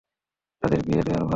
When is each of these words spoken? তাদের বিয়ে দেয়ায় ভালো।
তাদের 0.63 0.79
বিয়ে 0.85 1.01
দেয়ায় 1.01 1.19
ভালো। 1.19 1.29